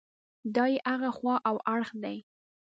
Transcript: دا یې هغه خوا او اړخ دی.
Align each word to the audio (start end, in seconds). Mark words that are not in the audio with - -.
دا 0.55 0.63
یې 0.73 0.79
هغه 0.91 1.09
خوا 1.17 1.35
او 1.49 1.55
اړخ 1.73 1.89
دی. 2.03 2.17